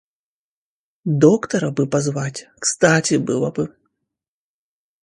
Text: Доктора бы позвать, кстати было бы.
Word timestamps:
Доктора 1.05 1.69
бы 1.69 1.85
позвать, 1.85 2.49
кстати 2.59 3.17
было 3.17 3.51
бы. 3.51 3.75